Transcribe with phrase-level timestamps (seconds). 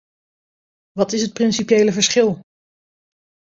[0.91, 2.39] Wat is het principiële verschil?